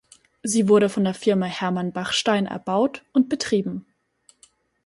[0.41, 3.85] Sie wurde von der Firma Herrmann Bachstein erbaut und betrieben.